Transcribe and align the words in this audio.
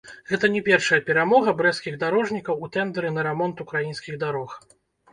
Гэта 0.29 0.45
не 0.53 0.61
першая 0.69 0.99
перамога 1.09 1.53
брэсцкіх 1.61 2.01
дарожнікаў 2.05 2.55
у 2.65 2.73
тэндэры 2.79 3.15
на 3.21 3.29
рамонт 3.31 3.65
украінскіх 3.69 4.23
дарог. 4.29 4.61